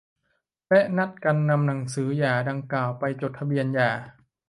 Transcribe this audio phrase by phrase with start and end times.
[0.69, 3.91] และนัดกันนำหนังสือหย่าดังกล่าวไปจดทะเบียนหย่า